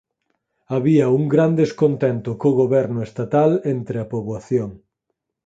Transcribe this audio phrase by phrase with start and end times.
[0.73, 4.69] Había un gran descontento co goberno estatal entre a poboación.